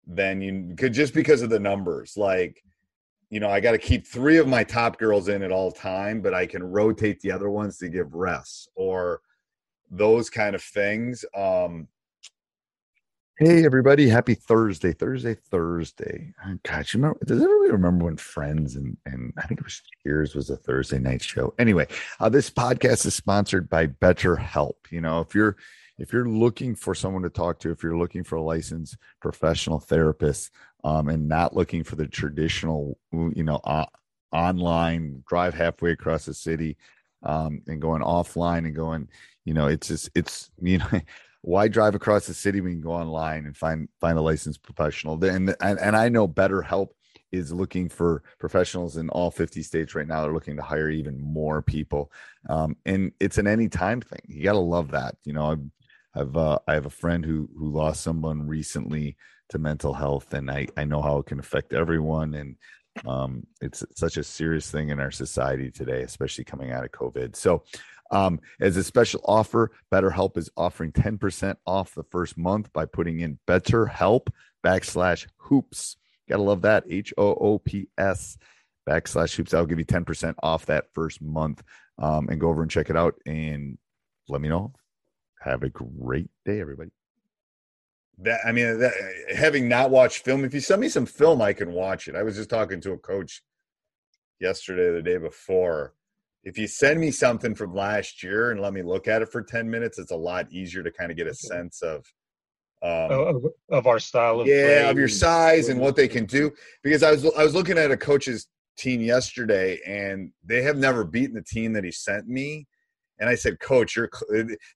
than 0.10 0.42
you 0.42 0.76
could 0.76 0.94
just 0.94 1.14
because 1.14 1.42
of 1.42 1.50
the 1.50 1.60
numbers. 1.60 2.18
Like, 2.18 2.64
you 3.30 3.40
know, 3.40 3.50
I 3.50 3.60
got 3.60 3.72
to 3.74 3.78
keep 3.78 4.08
three 4.08 4.38
of 4.38 4.48
my 4.48 4.64
top 4.64 4.98
girls 4.98 5.30
in 5.30 5.44
at 5.44 5.52
all 5.52 5.72
time, 5.72 6.20
but 6.20 6.34
I 6.34 6.48
can 6.48 6.64
rotate 6.64 7.22
the 7.22 7.32
other 7.32 7.50
ones 7.50 7.78
to 7.78 7.90
give 7.90 8.16
rests 8.16 8.68
or 8.76 9.22
those 9.92 10.30
kind 10.30 10.56
of 10.56 10.64
things. 10.64 11.24
Um, 11.36 11.88
Hey 13.40 13.64
everybody, 13.64 14.10
happy 14.10 14.34
Thursday. 14.34 14.92
Thursday, 14.92 15.34
Thursday. 15.34 16.34
Oh, 16.46 16.58
gosh, 16.64 16.94
you 16.94 17.00
remember 17.00 17.24
does 17.24 17.42
everybody 17.42 17.72
remember 17.72 18.04
when 18.04 18.18
Friends 18.18 18.76
and 18.76 18.98
and 19.06 19.32
I 19.38 19.44
think 19.44 19.62
it 19.62 19.64
was 19.64 19.82
Cheers 20.04 20.36
was 20.36 20.50
a 20.50 20.58
Thursday 20.58 21.00
night 21.00 21.22
show? 21.22 21.54
Anyway, 21.58 21.88
uh, 22.20 22.28
this 22.28 22.50
podcast 22.50 23.06
is 23.06 23.16
sponsored 23.16 23.70
by 23.70 23.88
BetterHelp. 23.88 24.74
You 24.90 25.00
know, 25.00 25.22
if 25.22 25.34
you're 25.34 25.56
if 26.00 26.14
you're 26.14 26.28
looking 26.28 26.76
for 26.76 26.96
someone 26.96 27.24
to 27.24 27.30
talk 27.30 27.60
to, 27.60 27.72
if 27.72 27.84
you're 27.84 27.98
looking 27.98 28.24
for 28.24 28.36
a 28.38 28.42
licensed 28.42 28.98
professional 29.22 29.80
therapist, 29.80 30.52
um, 30.84 31.10
and 31.10 31.28
not 31.28 31.56
looking 31.56 31.84
for 31.84 31.96
the 31.96 32.08
traditional, 32.08 32.98
you 33.12 33.44
know, 33.44 33.60
uh, 33.64 33.86
online 34.32 35.24
drive 35.28 35.54
halfway 35.54 35.92
across 35.92 36.26
the 36.26 36.34
city, 36.34 36.78
um, 37.24 37.62
and 37.68 37.82
going 37.82 38.02
offline 38.02 38.60
and 38.60 38.76
going, 38.76 39.10
you 39.46 39.54
know, 39.54 39.68
it's 39.68 39.88
just 39.88 40.10
it's 40.16 40.52
you 40.62 40.78
know 40.78 40.88
why 41.42 41.68
drive 41.68 41.96
across 41.96 42.28
the 42.28 42.34
city 42.34 42.62
when 42.62 42.72
you 42.72 42.78
can 42.78 42.84
go 42.84 42.94
online 42.94 43.46
and 43.46 43.56
find 43.56 43.90
find 44.00 44.18
a 44.18 44.22
licensed 44.22 44.64
professional? 44.64 45.24
And 45.24 45.56
and, 45.62 45.80
and 45.80 45.96
i 45.96 46.10
know 46.10 46.28
BetterHelp 46.28 46.90
is 47.32 47.54
looking 47.54 47.90
for 47.90 48.24
professionals 48.40 48.98
in 48.98 49.08
all 49.10 49.30
50 49.30 49.62
states 49.62 49.94
right 49.94 50.08
now. 50.08 50.22
They're 50.22 50.34
looking 50.34 50.56
to 50.56 50.64
hire 50.64 50.90
even 50.90 51.22
more 51.22 51.62
people. 51.62 52.12
Um, 52.50 52.76
and 52.88 53.12
it's 53.20 53.38
an 53.38 53.46
anytime 53.46 54.02
thing. 54.02 54.22
You 54.28 54.44
got 54.44 54.54
to 54.54 54.60
love 54.60 54.92
that 54.92 55.16
you 55.24 55.34
know 55.34 55.52
i've, 55.52 55.60
I've 56.20 56.36
uh, 56.36 56.60
i 56.68 56.74
have 56.74 56.86
a 56.86 56.92
friend 56.92 57.26
who 57.26 57.50
who 57.58 57.72
lost 57.72 58.02
someone 58.02 58.48
recently 58.48 59.16
to 59.50 59.58
mental 59.58 59.94
health 59.94 60.34
and 60.34 60.52
i 60.52 60.68
i 60.78 60.84
know 60.84 61.02
how 61.02 61.18
it 61.20 61.26
can 61.26 61.40
affect 61.40 61.74
everyone 61.74 62.34
and 62.36 62.56
um, 63.06 63.48
it's 63.62 63.86
such 63.96 64.18
a 64.18 64.24
serious 64.24 64.70
thing 64.70 64.90
in 64.90 65.00
our 65.00 65.12
society 65.12 65.72
today 65.72 66.02
especially 66.02 66.44
coming 66.44 66.72
out 66.72 66.84
of 66.84 66.92
covid 66.92 67.36
so 67.36 67.64
um, 68.12 68.40
as 68.60 68.76
a 68.76 68.84
special 68.84 69.22
offer, 69.24 69.72
BetterHelp 69.92 70.36
is 70.38 70.50
offering 70.58 70.92
10% 70.92 71.56
off 71.68 71.94
the 71.94 72.04
first 72.04 72.38
month 72.38 72.74
by 72.74 72.86
putting 72.86 73.20
in 73.20 73.38
BetterHelp 73.48 74.30
backslash 74.66 75.28
hoops. 75.38 75.98
Gotta 76.28 76.42
love 76.42 76.64
that. 76.64 76.86
H 76.90 77.14
O 77.18 77.36
O 77.36 77.60
P 77.60 77.88
S 77.98 78.38
backslash 78.88 79.36
hoops. 79.36 79.54
I'll 79.54 79.68
give 79.68 79.80
you 79.80 79.86
10% 79.86 80.34
off 80.42 80.66
that 80.68 80.86
first 80.94 81.22
month. 81.22 81.62
Um, 82.00 82.30
and 82.30 82.40
go 82.40 82.50
over 82.50 82.62
and 82.62 82.72
check 82.72 82.90
it 82.90 82.96
out 82.96 83.16
and 83.26 83.78
let 84.28 84.42
me 84.42 84.48
know. 84.48 84.74
Have 85.42 85.64
a 85.64 85.70
great 85.70 86.30
day, 86.46 86.60
everybody. 86.60 86.92
That 88.20 88.42
I 88.46 88.52
mean, 88.52 88.80
that, 88.80 88.94
having 89.34 89.70
not 89.70 89.92
watched 89.92 90.26
film, 90.26 90.44
if 90.44 90.54
you 90.54 90.60
send 90.60 90.82
me 90.82 90.90
some 90.90 91.06
film, 91.06 91.42
I 91.42 91.54
can 91.54 91.72
watch 91.72 92.08
it. 92.08 92.16
I 92.16 92.24
was 92.24 92.36
just 92.36 92.50
talking 92.50 92.82
to 92.82 92.92
a 92.92 92.98
coach 92.98 93.42
yesterday, 94.40 94.92
the 94.92 95.02
day 95.02 95.18
before, 95.18 95.94
if 96.44 96.58
you 96.58 96.68
send 96.68 97.00
me 97.00 97.12
something 97.12 97.54
from 97.56 97.74
last 97.74 98.24
year 98.24 98.52
and 98.52 98.62
let 98.62 98.74
me 98.74 98.82
look 98.82 99.08
at 99.08 99.22
it 99.22 99.30
for 99.30 99.42
10 99.42 99.70
minutes 99.70 100.00
it's 100.00 100.12
a 100.12 100.16
lot 100.16 100.52
easier 100.52 100.84
to 100.84 100.92
kind 100.92 101.12
of 101.12 101.18
get 101.18 101.28
a 101.28 101.34
sense 101.34 101.82
of 101.82 102.06
Um, 102.82 103.12
of, 103.12 103.46
of 103.70 103.88
our 103.88 104.00
style 104.00 104.40
of 104.40 104.48
yeah, 104.48 104.64
play 104.64 104.90
of 104.90 104.98
your 104.98 105.10
size 105.10 105.68
and 105.68 105.82
what 105.82 105.98
they 105.98 106.08
can 106.08 106.26
do. 106.26 106.52
Because 106.82 107.04
I 107.04 107.12
was 107.12 107.26
I 107.26 107.44
was 107.44 107.54
looking 107.54 107.78
at 107.78 107.92
a 107.92 107.98
coach's 107.98 108.48
team 108.78 109.02
yesterday, 109.02 109.80
and 109.86 110.32
they 110.46 110.62
have 110.62 110.78
never 110.78 111.04
beaten 111.04 111.36
the 111.36 111.44
team 111.44 111.74
that 111.74 111.84
he 111.84 111.92
sent 111.92 112.30
me. 112.30 112.68
And 113.20 113.30
I 113.30 113.36
said, 113.36 113.60
Coach, 113.60 113.96
your 113.96 114.10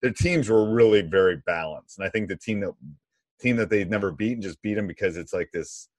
their 0.02 0.12
teams 0.12 0.50
were 0.50 0.70
really 0.70 1.02
very 1.02 1.38
balanced, 1.46 1.98
and 1.98 2.06
I 2.06 2.10
think 2.10 2.28
the 2.28 2.36
team 2.36 2.60
that 2.62 2.74
team 3.42 3.56
that 3.58 3.70
they've 3.70 3.90
never 3.90 4.12
beaten 4.12 4.42
just 4.42 4.62
beat 4.62 4.76
them 4.76 4.88
because 4.88 5.18
it's 5.18 5.34
like 5.34 5.50
this 5.52 5.90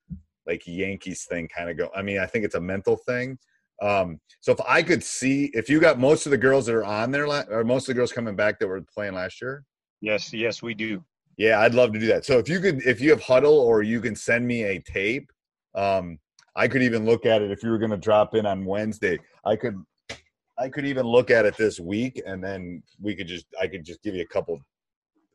like 0.46 0.66
Yankees 0.66 1.24
thing 1.24 1.48
kind 1.48 1.70
of 1.70 1.76
go. 1.76 1.90
I 1.96 2.02
mean, 2.02 2.18
I 2.18 2.26
think 2.26 2.44
it's 2.44 2.54
a 2.54 2.60
mental 2.60 2.96
thing. 2.96 3.38
Um, 3.82 4.20
so 4.40 4.52
if 4.52 4.60
I 4.68 4.82
could 4.82 5.02
see 5.02 5.50
if 5.54 5.68
you 5.68 5.80
got 5.80 5.98
most 5.98 6.26
of 6.26 6.30
the 6.30 6.38
girls 6.38 6.66
that 6.66 6.74
are 6.74 6.84
on 6.84 7.10
there, 7.10 7.26
or 7.50 7.64
most 7.64 7.84
of 7.88 7.94
the 7.94 7.98
girls 7.98 8.12
coming 8.12 8.36
back 8.36 8.58
that 8.58 8.68
were 8.68 8.82
playing 8.94 9.14
last 9.14 9.40
year, 9.40 9.64
Yes, 10.00 10.32
yes, 10.32 10.62
we 10.62 10.74
do. 10.74 11.02
yeah, 11.38 11.60
I'd 11.60 11.74
love 11.74 11.92
to 11.94 11.98
do 11.98 12.06
that. 12.08 12.24
So 12.26 12.38
if 12.38 12.48
you 12.48 12.60
could, 12.60 12.82
if 12.86 13.00
you 13.00 13.10
have 13.10 13.20
Hudl 13.22 13.52
or 13.52 13.82
you 13.82 14.00
can 14.00 14.14
send 14.14 14.46
me 14.46 14.64
a 14.64 14.78
tape, 14.80 15.30
um, 15.74 16.18
I 16.54 16.68
could 16.68 16.82
even 16.82 17.04
look 17.04 17.26
at 17.26 17.42
it 17.42 17.50
if 17.50 17.62
you 17.62 17.70
were 17.70 17.78
going 17.78 17.90
to 17.90 17.96
drop 17.96 18.34
in 18.34 18.46
on 18.46 18.64
Wednesday. 18.64 19.18
I 19.44 19.56
could, 19.56 19.82
I 20.58 20.68
could 20.68 20.86
even 20.86 21.06
look 21.06 21.30
at 21.30 21.44
it 21.46 21.56
this 21.56 21.80
week, 21.80 22.22
and 22.26 22.42
then 22.42 22.82
we 23.00 23.14
could 23.14 23.26
just, 23.26 23.46
I 23.60 23.66
could 23.66 23.84
just 23.84 24.02
give 24.02 24.14
you 24.14 24.22
a 24.22 24.26
couple 24.26 24.60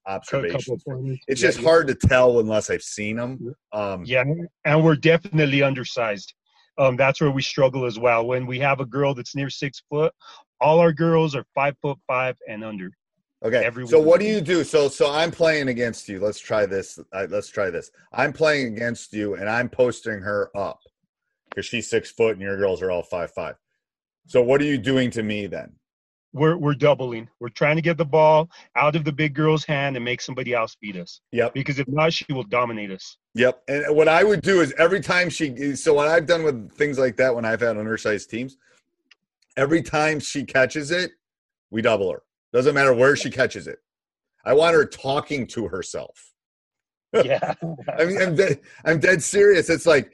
A 0.07 0.11
observations. 0.11 0.83
couple. 0.85 1.15
It's 1.27 1.41
just 1.41 1.59
yeah. 1.59 1.67
hard 1.67 1.87
to 1.87 1.95
tell 1.95 2.39
unless 2.39 2.69
I've 2.69 2.81
seen 2.83 3.17
them. 3.17 3.53
Um, 3.73 4.03
Yeah, 4.05 4.23
and 4.65 4.83
we're 4.83 4.95
definitely 4.95 5.61
undersized. 5.61 6.33
Um, 6.77 6.95
that's 6.95 7.19
where 7.19 7.31
we 7.31 7.41
struggle 7.41 7.85
as 7.85 7.99
well. 7.99 8.25
When 8.25 8.45
we 8.47 8.59
have 8.59 8.79
a 8.79 8.85
girl 8.85 9.13
that's 9.13 9.35
near 9.35 9.49
six 9.49 9.81
foot, 9.89 10.13
all 10.61 10.79
our 10.79 10.93
girls 10.93 11.35
are 11.35 11.43
five 11.53 11.75
foot 11.81 11.97
five 12.07 12.37
and 12.47 12.63
under. 12.63 12.89
Okay. 13.43 13.63
Everyone- 13.63 13.89
So 13.91 13.99
what 13.99 14.19
do 14.21 14.25
you 14.25 14.39
do? 14.41 14.63
So 14.63 14.87
so 14.87 15.11
I'm 15.11 15.31
playing 15.31 15.67
against 15.67 16.07
you. 16.07 16.19
Let's 16.21 16.39
try 16.39 16.65
this. 16.65 16.97
Let's 17.13 17.49
try 17.49 17.69
this. 17.69 17.91
I'm 18.13 18.31
playing 18.33 18.73
against 18.75 19.11
you, 19.13 19.35
and 19.35 19.49
I'm 19.49 19.69
posting 19.69 20.21
her 20.21 20.49
up 20.55 20.79
because 21.49 21.65
she's 21.65 21.89
six 21.89 22.11
foot, 22.11 22.33
and 22.33 22.41
your 22.41 22.57
girls 22.57 22.81
are 22.81 22.91
all 22.91 23.03
five 23.03 23.31
five. 23.31 23.55
So 24.29 24.43
what 24.43 24.61
are 24.61 24.65
you 24.65 24.77
doing 24.77 25.09
to 25.11 25.23
me 25.23 25.47
then? 25.47 25.73
We're 26.33 26.55
we're 26.55 26.75
doubling. 26.75 27.27
We're 27.39 27.49
trying 27.49 27.77
to 27.77 27.81
get 27.81 27.97
the 27.97 28.05
ball 28.05 28.47
out 28.75 28.95
of 28.95 29.03
the 29.03 29.11
big 29.11 29.33
girl's 29.33 29.65
hand 29.65 29.95
and 29.95 30.05
make 30.05 30.21
somebody 30.21 30.53
else 30.53 30.77
beat 30.79 30.95
us. 30.97 31.21
Yep. 31.31 31.55
Because 31.55 31.79
if 31.79 31.87
not, 31.87 32.13
she 32.13 32.31
will 32.31 32.43
dominate 32.43 32.91
us. 32.91 33.17
Yep. 33.33 33.63
And 33.67 33.95
what 33.95 34.07
I 34.07 34.23
would 34.23 34.43
do 34.43 34.61
is 34.61 34.71
every 34.77 35.01
time 35.01 35.31
she. 35.31 35.75
So 35.75 35.95
what 35.95 36.07
I've 36.07 36.27
done 36.27 36.43
with 36.43 36.71
things 36.73 36.99
like 36.99 37.17
that 37.17 37.33
when 37.33 37.43
I've 37.43 37.61
had 37.61 37.75
undersized 37.75 38.29
teams, 38.29 38.55
every 39.57 39.81
time 39.81 40.19
she 40.19 40.45
catches 40.45 40.91
it, 40.91 41.09
we 41.71 41.81
double 41.81 42.11
her. 42.11 42.21
Doesn't 42.53 42.75
matter 42.75 42.93
where 42.93 43.15
she 43.15 43.31
catches 43.31 43.65
it. 43.65 43.79
I 44.45 44.53
want 44.53 44.75
her 44.75 44.85
talking 44.85 45.47
to 45.47 45.67
herself. 45.67 46.25
Yeah. 47.25 47.55
I 47.97 48.05
mean, 48.05 48.21
I'm 48.21 48.35
dead, 48.35 48.59
I'm 48.85 48.99
dead 48.99 49.23
serious. 49.23 49.71
It's 49.71 49.87
like, 49.87 50.11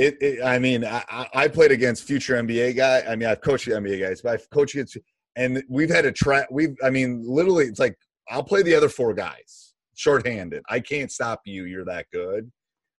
it, 0.00 0.16
it 0.20 0.42
I 0.44 0.58
mean, 0.58 0.84
I, 0.84 1.04
I- 1.34 1.48
played 1.48 1.70
against 1.72 2.04
future 2.04 2.34
NBA 2.34 2.76
guy. 2.76 3.02
I 3.08 3.16
mean, 3.16 3.28
I've 3.28 3.40
coached 3.40 3.66
the 3.66 3.72
NBA 3.72 4.00
guys, 4.00 4.22
but 4.22 4.32
I've 4.34 4.48
coached 4.50 4.74
against, 4.74 4.96
and 5.36 5.62
we've 5.68 5.90
had 5.90 6.06
a 6.06 6.12
try. 6.12 6.44
We've, 6.50 6.76
I 6.82 6.90
mean, 6.90 7.22
literally, 7.26 7.66
it's 7.66 7.78
like 7.80 7.96
I'll 8.28 8.42
play 8.44 8.62
the 8.62 8.74
other 8.74 8.88
four 8.88 9.12
guys 9.14 9.74
shorthanded. 9.94 10.62
I 10.68 10.80
can't 10.80 11.10
stop 11.12 11.42
you. 11.44 11.64
You're 11.64 11.84
that 11.84 12.06
good. 12.12 12.50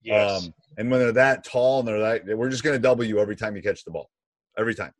yes. 0.02 0.44
Um, 0.44 0.54
and 0.78 0.90
when 0.90 1.00
they're 1.00 1.12
that 1.12 1.44
tall 1.44 1.80
and 1.80 1.88
they're 1.88 1.98
that, 2.18 2.36
we're 2.38 2.50
just 2.50 2.62
going 2.62 2.76
to 2.76 2.82
double 2.82 3.04
you 3.04 3.18
every 3.18 3.36
time 3.36 3.56
you 3.56 3.62
catch 3.62 3.84
the 3.84 3.90
ball, 3.90 4.10
every 4.58 4.74
time. 4.74 4.92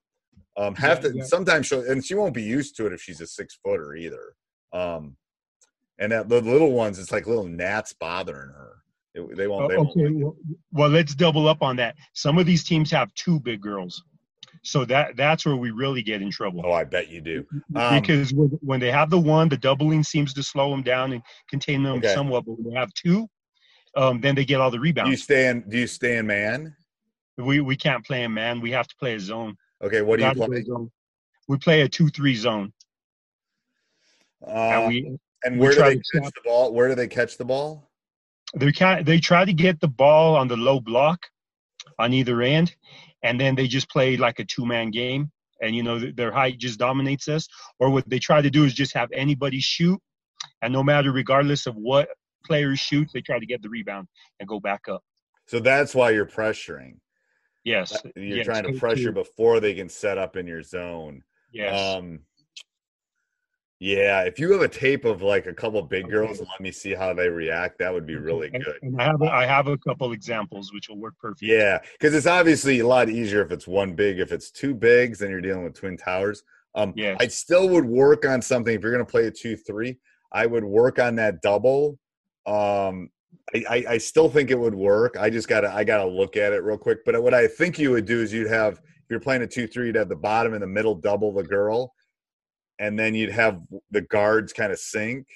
Um, 0.57 0.75
have 0.77 1.03
Yeah, 1.05 1.11
to 1.11 1.17
yeah. 1.19 1.25
sometimes 1.25 1.67
she'll, 1.67 1.89
and 1.89 2.05
she 2.05 2.15
won't 2.15 2.35
be 2.35 2.43
used 2.43 2.77
to 2.77 2.87
it 2.87 2.93
if 2.93 3.01
she's 3.01 3.21
a 3.21 3.27
six 3.27 3.59
footer 3.65 3.95
either. 3.95 4.35
Um, 4.73 5.17
and 5.99 6.13
that 6.13 6.29
the 6.29 6.41
little 6.41 6.73
ones, 6.73 6.99
it's 6.99 7.13
like 7.13 7.27
little 7.27 7.47
gnats 7.47 7.93
bothering 7.93 8.49
her. 8.51 8.77
It- 9.15 9.37
they 9.37 9.49
won't. 9.49 9.69
They 9.69 9.77
Uh, 9.77 9.83
won't 9.83 9.97
okay. 9.97 10.11
Well, 10.13 10.37
well, 10.73 10.89
let's 10.89 11.15
double 11.15 11.49
up 11.49 11.63
on 11.63 11.77
that. 11.77 11.97
Some 12.15 12.39
of 12.39 12.47
these 12.47 12.63
teams 12.65 12.91
have 12.91 13.13
two 13.15 13.41
big 13.41 13.61
girls, 13.61 14.03
so 14.63 14.85
that 14.85 15.17
that's 15.17 15.45
where 15.45 15.57
we 15.57 15.71
really 15.71 16.03
get 16.03 16.23
in 16.23 16.31
trouble. 16.31 16.63
Oh, 16.65 16.73
I 16.73 16.85
bet 16.85 17.09
you 17.09 17.21
do. 17.21 17.47
Um, 17.75 18.01
because 18.01 18.33
when, 18.61 18.81
they 18.81 18.91
have 18.91 19.11
the 19.11 19.19
one, 19.19 19.49
the 19.49 19.57
doubling 19.57 20.05
seems 20.05 20.33
to 20.35 20.43
slow 20.43 20.71
them 20.71 20.83
down 20.83 21.13
and 21.13 21.23
contain 21.49 21.83
them 21.83 21.99
Okay. 21.99 22.15
somewhat. 22.15 22.45
But 22.45 22.59
when 22.59 22.73
they 22.73 22.79
have 22.79 22.93
two, 22.95 23.29
um, 23.97 24.21
then 24.21 24.35
they 24.37 24.45
get 24.45 24.61
all 24.61 24.71
the 24.71 24.79
do 24.79 24.83
you 24.83 24.85
rebounds. 24.85 25.23
stay 25.25 25.49
in? 25.49 25.69
Do 25.69 25.79
you 25.79 25.87
stay 25.87 26.19
in 26.19 26.27
man? 26.27 26.77
we 27.37 27.61
we 27.61 27.77
can't 27.77 28.05
play 28.05 28.25
a 28.25 28.29
man. 28.29 28.61
We 28.61 28.71
have 28.73 28.87
to 28.87 28.97
play 28.97 29.15
a 29.15 29.21
zone. 29.21 29.57
Okay, 29.83 30.03
what 30.03 30.21
do 30.21 30.27
you 30.27 30.35
play? 30.35 30.63
zone. 30.63 30.91
We 31.49 31.59
play 31.59 31.81
a 31.81 31.89
two-three 31.89 32.37
zone, 32.37 32.73
Uh, 34.47 34.51
and 34.51 34.87
we 34.87 35.19
and 35.43 35.59
where 35.59 35.75
do 35.75 35.83
they 35.83 35.97
catch 35.97 36.33
the 36.33 36.41
ball? 36.45 36.73
Where 36.73 36.89
do 36.89 36.95
they 36.95 37.09
catch 37.09 37.37
the 37.39 37.45
ball? 37.45 37.90
They 38.57 38.73
can 38.73 39.05
they 39.05 39.21
try 39.21 39.45
to 39.45 39.53
get 39.53 39.81
the 39.81 39.89
ball 39.89 40.37
on 40.37 40.49
the 40.49 40.57
low 40.57 40.81
block 40.81 41.27
on 41.99 42.13
either 42.13 42.43
end, 42.43 42.75
and 43.23 43.41
then 43.41 43.55
they 43.55 43.69
just 43.69 43.89
play 43.91 44.17
like 44.17 44.39
a 44.39 44.45
two-man 44.45 44.91
game. 44.91 45.31
And 45.63 45.77
you 45.77 45.83
know 45.83 45.99
th- 45.99 46.17
their 46.17 46.33
height 46.33 46.59
just 46.59 46.79
dominates 46.79 47.29
us. 47.29 47.47
Or 47.79 47.91
what 47.91 48.09
they 48.09 48.19
try 48.19 48.41
to 48.41 48.51
do 48.51 48.65
is 48.65 48.75
just 48.75 48.95
have 48.95 49.11
anybody 49.13 49.61
shoot, 49.61 50.01
and 50.63 50.73
no 50.73 50.83
matter 50.83 51.13
regardless 51.13 51.67
of 51.67 51.77
what 51.77 52.09
player 52.45 52.75
shoots, 52.77 53.13
they 53.13 53.21
try 53.21 53.39
to 53.39 53.47
get 53.47 53.63
the 53.63 53.69
rebound 53.69 54.09
and 54.39 54.49
go 54.49 54.59
back 54.59 54.89
up. 54.89 55.03
So 55.47 55.61
that's 55.61 55.95
why 55.95 56.11
you're 56.11 56.27
pressuring. 56.27 56.99
Yes, 57.65 57.95
You're 58.17 58.39
yes, 58.39 58.47
trying 58.47 58.65
to 58.65 58.79
pressure 58.79 59.13
before 59.13 59.61
they 59.61 59.75
can 59.75 59.89
set 59.89 60.17
up 60.17 60.37
in 60.37 60.47
your 60.47 60.63
zone. 60.63 61.23
Yes. 61.53 61.79
Um, 61.79 62.21
yeah, 63.81 64.21
if 64.23 64.39
you 64.39 64.53
have 64.53 64.61
a 64.61 64.69
tape 64.69 65.07
of 65.07 65.23
like 65.23 65.47
a 65.47 65.55
couple 65.55 65.81
big 65.83 66.09
girls 66.09 66.39
and 66.39 66.47
let 66.49 66.61
me 66.61 66.71
see 66.71 66.93
how 66.95 67.15
they 67.15 67.31
react, 67.31 67.79
that 67.79 67.93
would 67.93 68.07
be 68.07 68.17
really 68.17 68.51
good. 68.51 68.79
And 68.83 69.01
I 69.01 69.05
have 69.05 69.23
a, 69.23 69.33
I 69.33 69.47
have 69.47 69.69
a 69.69 69.79
couple 69.79 70.13
examples 70.13 70.71
which 70.73 70.91
will 70.91 70.99
work 70.99 71.15
perfect. 71.19 71.41
Yeah, 71.43 71.79
because 71.93 72.15
it's 72.15 72.27
obviously 72.27 72.81
a 72.81 72.87
lot 72.87 73.09
easier 73.09 73.43
if 73.43 73.51
it's 73.51 73.67
one 73.67 73.95
big. 73.95 74.21
If 74.21 74.33
it's 74.33 74.51
two 74.51 74.75
bigs, 74.75 75.19
then 75.19 75.31
you're 75.31 75.41
dealing 75.41 75.65
with 75.65 75.75
twin 75.75 75.97
towers. 75.97 76.43
Um, 76.75 76.93
Yes. 76.95 77.17
I 77.19 77.27
still 77.29 77.69
would 77.71 77.87
work 77.87 78.27
on 78.27 78.43
something 78.43 78.75
if 78.75 78.83
you're 78.83 78.93
going 78.93 79.05
to 79.05 79.11
play 79.11 79.27
a 79.27 79.31
two-three. 79.31 79.99
I 80.31 80.45
would 80.45 80.65
work 80.65 80.99
on 80.99 81.17
that 81.17 81.41
double. 81.41 81.99
Um, 82.47 83.11
I, 83.55 83.65
I, 83.69 83.85
I 83.93 83.99
still 83.99 84.29
think 84.29 84.51
it 84.51 84.59
would 84.59 84.75
work. 84.75 85.17
I 85.19 85.31
just 85.31 85.49
gotta 85.49 85.73
I 85.73 85.85
gotta 85.85 86.07
look 86.07 86.37
at 86.37 86.53
it 86.53 86.63
real 86.63 86.79
quick. 86.79 87.05
But 87.05 87.21
what 87.23 87.35
I 87.35 87.49
think 87.49 87.79
you 87.79 87.91
would 87.93 88.05
do 88.05 88.21
is 88.21 88.33
you'd 88.33 88.49
have 88.49 88.75
if 88.75 89.05
you're 89.09 89.21
playing 89.21 89.43
a 89.43 89.47
two-three, 89.47 89.87
you'd 89.87 89.97
have 89.97 90.09
the 90.09 90.17
bottom 90.17 90.53
and 90.53 90.63
the 90.63 90.67
middle 90.69 90.95
double 90.95 91.33
the 91.33 91.43
girl, 91.43 91.95
and 92.81 92.99
then 92.99 93.15
you'd 93.15 93.31
have 93.31 93.61
the 93.91 94.01
guards 94.01 94.53
kind 94.53 94.73
of 94.73 94.79
sink. 94.79 95.27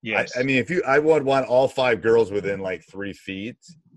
Yes. 0.00 0.36
I, 0.36 0.40
I 0.40 0.42
mean, 0.44 0.58
if 0.58 0.70
you, 0.70 0.82
I 0.86 0.98
would 0.98 1.24
want 1.24 1.46
all 1.46 1.68
five 1.68 2.00
girls 2.00 2.30
within 2.30 2.60
like 2.60 2.84
three 2.84 3.12
feet, 3.12 3.56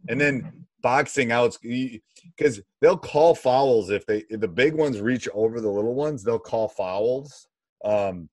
and 0.10 0.20
then 0.20 0.66
boxing 0.82 1.32
out 1.32 1.58
because 1.62 2.62
they'll 2.82 2.98
call 2.98 3.36
fouls 3.36 3.90
if 3.90 4.06
they 4.06 4.24
if 4.30 4.40
the 4.40 4.48
big 4.48 4.74
ones 4.74 5.00
reach 5.00 5.30
over 5.34 5.62
the 5.62 5.70
little 5.70 5.96
ones. 5.96 6.24
They'll 6.24 6.40
call 6.40 6.68
fouls. 6.68 7.48
Um, 7.86 8.30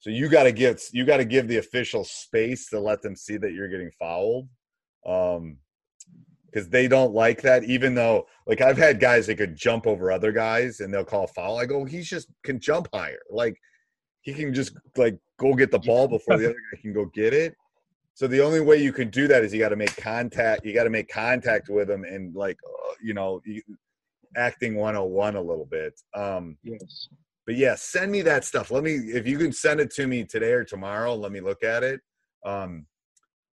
so 0.00 0.10
you 0.10 0.28
got 0.28 0.44
to 0.44 0.52
get 0.52 0.82
you 0.92 1.04
got 1.04 1.18
to 1.18 1.24
give 1.24 1.48
the 1.48 1.58
official 1.58 2.04
space 2.04 2.68
to 2.70 2.80
let 2.80 3.02
them 3.02 3.14
see 3.14 3.36
that 3.36 3.52
you're 3.52 3.68
getting 3.68 3.90
fouled. 3.98 4.48
Um, 5.06 5.58
because 6.46 6.68
they 6.70 6.88
don't 6.88 7.12
like 7.12 7.42
that. 7.42 7.64
Even 7.64 7.94
though, 7.94 8.26
like, 8.46 8.62
I've 8.62 8.78
had 8.78 9.00
guys 9.00 9.26
that 9.26 9.36
could 9.36 9.54
jump 9.54 9.86
over 9.86 10.10
other 10.10 10.32
guys 10.32 10.80
and 10.80 10.92
they'll 10.92 11.04
call 11.04 11.26
foul. 11.26 11.58
I 11.58 11.66
go, 11.66 11.84
he's 11.84 12.08
just 12.08 12.30
can 12.42 12.58
jump 12.58 12.88
higher. 12.92 13.20
Like, 13.30 13.60
he 14.28 14.34
can 14.34 14.52
just 14.54 14.72
like 14.96 15.18
go 15.38 15.54
get 15.54 15.70
the 15.70 15.78
ball 15.78 16.06
before 16.06 16.36
the 16.36 16.44
other 16.50 16.56
guy 16.72 16.80
can 16.80 16.92
go 16.92 17.06
get 17.06 17.32
it. 17.32 17.54
So 18.14 18.26
the 18.26 18.40
only 18.40 18.60
way 18.60 18.76
you 18.82 18.92
can 18.92 19.10
do 19.10 19.28
that 19.28 19.44
is 19.44 19.54
you 19.54 19.60
got 19.60 19.68
to 19.68 19.76
make 19.76 19.96
contact. 19.96 20.64
You 20.64 20.74
got 20.74 20.84
to 20.84 20.90
make 20.90 21.08
contact 21.08 21.68
with 21.68 21.88
him 21.88 22.04
and 22.04 22.34
like, 22.34 22.58
uh, 22.66 22.94
you 23.02 23.14
know, 23.14 23.40
acting 24.36 24.74
101 24.74 25.36
a 25.36 25.40
little 25.40 25.64
bit. 25.64 26.00
Um, 26.14 26.58
yes. 26.64 27.08
but 27.46 27.56
yeah, 27.56 27.76
send 27.76 28.10
me 28.10 28.22
that 28.22 28.44
stuff. 28.44 28.70
Let 28.70 28.82
me, 28.82 28.94
if 28.94 29.26
you 29.26 29.38
can 29.38 29.52
send 29.52 29.80
it 29.80 29.92
to 29.92 30.06
me 30.06 30.24
today 30.24 30.52
or 30.52 30.64
tomorrow, 30.64 31.14
let 31.14 31.30
me 31.30 31.40
look 31.40 31.62
at 31.62 31.84
it. 31.84 32.00
Um, 32.44 32.86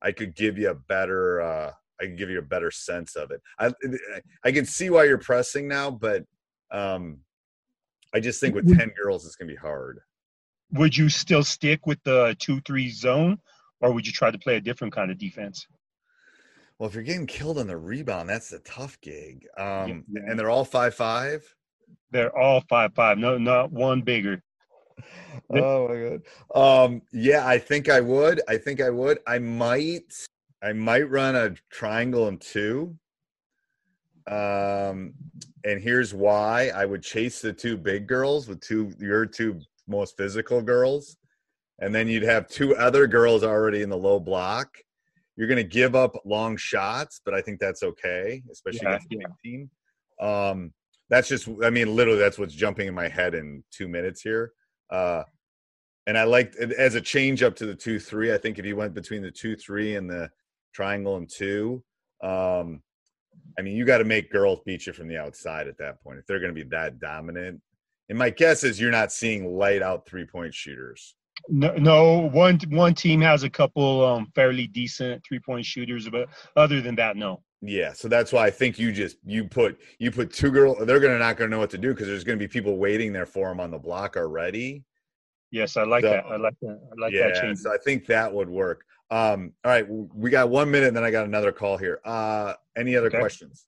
I 0.01 0.13
could 0.13 0.35
give 0.35 0.59
you 0.59 0.71
a 0.71 0.75
better, 0.75 1.43
uh, 1.43 1.73
I 2.01 2.05
can 2.05 2.17
give 2.17 2.31
you 2.31 2.39
a 2.39 2.43
better 2.43 2.71
sense 2.71 3.17
of 3.17 3.31
it. 3.31 3.43
I, 3.59 3.71
I 4.45 4.51
can 4.51 4.65
see 4.65 4.89
why 4.89 5.05
you're 5.05 5.19
pressing 5.19 5.69
now, 5.69 5.91
but 5.91 6.25
um, 6.71 7.19
I 8.15 8.21
just 8.21 8.41
think 8.41 8.55
with 8.55 8.79
10 8.79 8.93
girls, 9.01 9.27
it's 9.27 9.37
going 9.37 9.49
to 9.49 9.55
be 9.55 9.61
hard. 9.61 10.01
Would 10.73 10.97
you 10.97 11.09
still 11.09 11.45
stick 11.45 11.87
with 11.87 12.03
the 12.05 12.37
two-three 12.39 12.91
zone, 12.91 13.39
or 13.81 13.93
would 13.93 14.07
you 14.07 14.13
try 14.13 14.31
to 14.31 14.39
play 14.39 14.57
a 14.57 14.61
different 14.61 14.93
kind 14.93 15.11
of 15.11 15.19
defense? 15.19 15.67
Well, 16.79 16.89
if 16.89 16.95
you're 16.95 17.05
getting 17.05 17.27
killed 17.27 17.59
on 17.59 17.69
the 17.69 17.77
rebound, 17.77 18.29
that's 18.29 18.53
a 18.53 18.59
tough 18.61 19.01
gig. 19.01 19.47
Um, 19.57 20.05
Yeah. 20.09 20.23
and 20.27 20.39
they're 20.39 20.51
all 20.51 20.65
five 20.65 20.95
five. 20.95 21.55
They're 22.11 22.37
all 22.37 22.63
five-five. 22.69 23.19
No, 23.19 23.39
not 23.39 23.73
one 23.73 24.03
bigger. 24.03 24.43
Oh 25.51 25.89
my 25.89 26.19
god. 26.55 26.85
Um, 26.85 27.03
yeah, 27.13 27.47
I 27.47 27.59
think 27.59 27.89
I 27.89 28.01
would. 28.01 28.41
I 28.49 28.57
think 28.57 28.81
I 28.81 28.91
would. 28.91 29.19
I 29.27 29.39
might. 29.41 30.15
I 30.63 30.73
might 30.73 31.11
run 31.11 31.35
a 31.35 31.55
triangle 31.71 32.29
and 32.29 32.41
two. 32.41 32.97
Um, 34.29 35.15
and 35.65 35.83
here's 35.83 36.15
why: 36.15 36.69
I 36.69 36.85
would 36.85 37.03
chase 37.03 37.41
the 37.41 37.53
two 37.53 37.77
big 37.77 38.07
girls 38.07 38.47
with 38.49 38.61
two 38.61 38.93
your 39.01 39.27
two 39.27 39.61
most 39.89 40.17
physical 40.17 40.63
girls, 40.63 41.17
and 41.81 41.95
then 41.95 42.09
you'd 42.09 42.23
have 42.23 42.49
two 42.49 42.75
other 42.77 43.07
girls 43.07 43.43
already 43.45 43.83
in 43.83 43.91
the 43.91 43.97
low 43.97 44.19
block. 44.21 44.69
you're 45.37 45.49
going 45.49 45.57
to 45.57 45.65
give 45.65 45.95
up 45.97 46.15
long 46.25 46.57
shots, 46.57 47.21
but 47.25 47.35
I 47.35 47.41
think 47.43 47.59
that's 47.59 47.83
okay, 47.83 48.43
especially 48.53 48.81
Yeah, 48.85 48.91
against 48.91 49.07
yeah. 49.11 49.27
team. 49.45 49.71
Um, 50.21 50.73
that's 51.11 51.29
just, 51.29 51.49
I 51.63 51.71
mean, 51.71 51.95
literally, 51.95 52.19
that's 52.21 52.39
what's 52.39 52.55
jumping 52.55 52.87
in 52.87 52.95
my 52.95 53.09
head 53.09 53.35
in 53.35 53.65
two 53.71 53.89
minutes 53.89 54.21
here. 54.23 54.53
Uh, 54.91 55.25
and 56.07 56.17
I 56.17 56.25
like 56.25 56.55
as 56.57 56.95
a 56.95 57.01
change 57.01 57.43
up 57.43 57.57
to 57.57 57.67
the 57.67 57.75
two 57.75 57.99
three. 57.99 58.33
I 58.33 58.39
think 58.39 58.59
if 58.59 58.65
you 58.65 58.77
went 58.77 58.95
between 58.95 59.23
the 59.23 59.31
two 59.31 59.57
three 59.57 59.97
and 59.97 60.09
the 60.09 60.31
triangle 60.75 61.17
and 61.17 61.29
two, 61.29 61.83
um, 62.23 62.83
I 63.59 63.63
mean, 63.63 63.75
you 63.77 63.85
got 63.85 63.99
to 63.99 64.05
make 64.05 64.31
girls 64.31 64.61
beat 64.65 64.87
you 64.87 64.93
from 64.93 65.09
the 65.09 65.17
outside 65.19 65.67
at 65.67 65.79
that 65.79 66.01
point 66.03 66.19
if 66.19 66.27
they're 66.27 66.41
going 66.41 66.55
to 66.55 66.65
be 66.65 66.69
that 66.71 67.01
dominant. 67.01 67.61
And 68.09 68.19
my 68.19 68.31
guess 68.31 68.65
is 68.65 68.81
you're 68.81 68.91
not 68.91 69.13
seeing 69.13 69.57
light 69.57 69.83
out 69.83 70.07
three 70.07 70.27
point 70.27 70.55
shooters. 70.55 71.15
No, 71.49 71.75
no 71.77 72.29
one 72.31 72.59
one 72.69 72.95
team 72.95 73.21
has 73.21 73.43
a 73.43 73.51
couple 73.51 74.05
um, 74.05 74.31
fairly 74.35 74.67
decent 74.67 75.25
three 75.27 75.41
point 75.41 75.65
shooters, 75.65 76.09
but 76.09 76.29
other 76.57 76.81
than 76.81 76.95
that, 76.97 77.17
no. 77.17 77.43
Yeah, 77.67 77.93
so 77.95 78.09
that's 78.09 78.31
why 78.33 78.47
I 78.47 78.51
think 78.51 78.79
you 78.79 78.93
just 78.93 79.17
you 79.25 79.45
put 79.45 79.81
you 79.99 80.11
put 80.11 80.33
two 80.33 80.51
girls. 80.51 80.85
They're 80.87 81.01
gonna 81.01 81.19
not 81.19 81.37
gonna 81.37 81.51
know 81.51 81.59
what 81.59 81.71
to 81.71 81.79
do 81.79 81.93
because 81.95 82.07
there's 82.07 82.25
gonna 82.25 82.37
be 82.39 82.47
people 82.49 82.77
waiting 82.77 83.13
there 83.13 83.27
for 83.27 83.49
them 83.49 83.59
on 83.59 83.71
the 83.71 83.79
block 83.79 84.17
already. 84.17 84.85
Yes, 85.51 85.77
I 85.77 85.85
like 85.85 86.03
So- 86.05 86.11
that. 86.11 86.25
I 86.27 86.37
like 86.37 86.55
that. 86.61 86.79
I 86.93 87.01
like 87.01 87.13
yeah, 87.13 87.29
that 87.29 87.41
change. 87.41 87.59
so 87.59 87.73
I 87.73 87.79
think 87.79 88.07
that 88.07 88.33
would 88.33 88.49
work. 88.49 88.85
Um, 89.11 89.53
all 89.65 89.71
right, 89.71 89.87
we 89.89 90.31
got 90.31 90.51
one 90.51 90.71
minute, 90.71 90.89
and 90.89 90.97
then 90.97 91.05
I 91.05 91.11
got 91.11 91.25
another 91.27 91.53
call 91.53 91.77
here. 91.77 92.01
Uh, 92.05 92.55
any 92.77 92.97
other 92.97 93.07
Okay. 93.09 93.19
questions? 93.19 93.67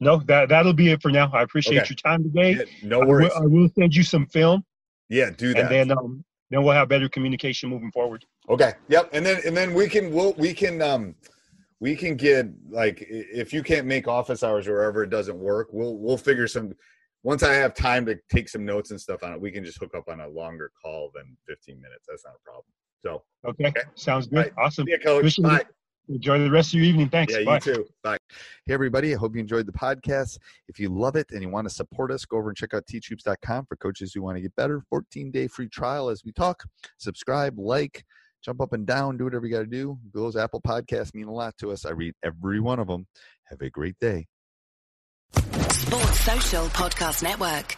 No, 0.00 0.18
that 0.26 0.48
that'll 0.48 0.72
be 0.72 0.90
it 0.92 1.02
for 1.02 1.10
now. 1.10 1.30
I 1.32 1.42
appreciate 1.42 1.78
Okay. 1.78 1.88
your 1.90 1.96
time 1.96 2.22
today. 2.22 2.52
Yeah, 2.58 2.64
no 2.82 3.00
I 3.00 3.04
will, 3.04 3.08
worries. 3.10 3.32
I 3.34 3.40
will 3.46 3.68
send 3.76 3.94
you 3.94 4.02
some 4.02 4.26
film, 4.26 4.64
Yeah, 5.08 5.30
do 5.30 5.54
that. 5.54 5.60
and 5.62 5.70
then 5.70 5.98
um, 5.98 6.24
then 6.50 6.62
we'll 6.62 6.74
have 6.74 6.88
better 6.88 7.08
communication 7.08 7.68
moving 7.68 7.90
forward. 7.90 8.24
Okay. 8.48 8.72
Yep. 8.88 9.10
And 9.12 9.26
then 9.26 9.40
and 9.44 9.56
then 9.56 9.74
we 9.74 9.88
can 9.88 10.12
we'll 10.12 10.34
we 10.34 10.54
can 10.54 10.80
um 10.82 11.14
we 11.80 11.96
can 11.96 12.16
get 12.16 12.46
like 12.70 13.04
if 13.08 13.52
you 13.52 13.62
can't 13.62 13.86
make 13.86 14.06
office 14.06 14.42
hours 14.42 14.68
or 14.68 14.74
wherever 14.74 15.02
it 15.02 15.10
doesn't 15.10 15.38
work, 15.38 15.68
we'll 15.72 15.96
we'll 15.98 16.16
figure 16.16 16.46
some 16.46 16.72
once 17.24 17.42
I 17.42 17.52
have 17.54 17.74
time 17.74 18.06
to 18.06 18.16
take 18.30 18.48
some 18.48 18.64
notes 18.64 18.92
and 18.92 19.00
stuff 19.00 19.24
on 19.24 19.32
it, 19.32 19.40
we 19.40 19.50
can 19.50 19.64
just 19.64 19.78
hook 19.78 19.94
up 19.96 20.08
on 20.08 20.20
a 20.20 20.28
longer 20.28 20.70
call 20.80 21.10
than 21.14 21.36
15 21.48 21.74
minutes. 21.80 22.06
That's 22.08 22.24
not 22.24 22.34
a 22.36 22.44
problem. 22.44 22.64
So 23.02 23.24
Okay, 23.44 23.66
Okay. 23.68 23.88
sounds 23.96 24.28
good. 24.28 24.36
Right. 24.36 24.52
Awesome. 24.56 24.86
see 24.86 24.92
ya, 24.92 24.98
coach. 25.02 25.42
Bye. 25.42 25.64
It. 26.08 26.14
Enjoy 26.14 26.38
the 26.38 26.50
rest 26.50 26.70
of 26.70 26.74
your 26.74 26.84
evening. 26.84 27.08
Thanks. 27.08 27.34
Yeah, 27.34 27.44
Bye. 27.44 27.54
you 27.54 27.60
too. 27.60 27.86
Bye. 28.02 28.18
Hey, 28.66 28.74
everybody. 28.74 29.14
I 29.14 29.18
hope 29.18 29.34
you 29.34 29.40
enjoyed 29.40 29.66
the 29.66 29.72
podcast. 29.72 30.38
If 30.68 30.78
you 30.78 30.88
love 30.88 31.16
it 31.16 31.26
and 31.30 31.42
you 31.42 31.48
want 31.48 31.68
to 31.68 31.74
support 31.74 32.10
us, 32.10 32.24
go 32.24 32.38
over 32.38 32.48
and 32.48 32.56
check 32.56 32.74
out 32.74 32.84
teachhoops.com 32.86 33.66
for 33.66 33.76
coaches 33.76 34.12
who 34.14 34.22
want 34.22 34.36
to 34.36 34.40
get 34.40 34.54
better. 34.56 34.82
14 34.90 35.30
day 35.30 35.46
free 35.46 35.68
trial 35.68 36.08
as 36.08 36.24
we 36.24 36.32
talk. 36.32 36.64
Subscribe, 36.98 37.58
like, 37.58 38.04
jump 38.44 38.60
up 38.60 38.72
and 38.72 38.86
down, 38.86 39.16
do 39.16 39.24
whatever 39.24 39.46
you 39.46 39.52
got 39.52 39.60
to 39.60 39.66
do. 39.66 39.98
Those 40.12 40.36
Apple 40.36 40.60
podcasts 40.60 41.14
mean 41.14 41.28
a 41.28 41.32
lot 41.32 41.56
to 41.58 41.72
us. 41.72 41.84
I 41.84 41.90
read 41.90 42.14
every 42.22 42.60
one 42.60 42.78
of 42.78 42.86
them. 42.86 43.06
Have 43.44 43.60
a 43.60 43.70
great 43.70 43.98
day. 44.00 44.26
Sports 45.32 46.20
Social 46.20 46.66
Podcast 46.66 47.22
Network. 47.22 47.76